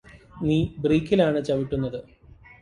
നീ 0.41 0.57
ബ്രേക്കിലാണ് 0.77 1.41
ചവിട്ടുന്നത് 1.45 1.99